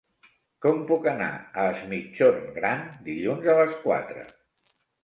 [0.65, 4.31] Com puc anar a Es Migjorn Gran dilluns a les quatre?